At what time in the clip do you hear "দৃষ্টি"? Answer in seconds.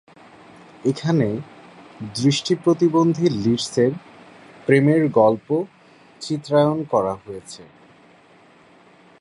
2.15-2.53